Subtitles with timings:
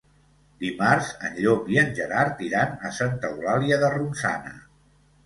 [0.61, 4.57] Dimarts en Llop i en Gerard iran a Santa Eulàlia de Ronçana.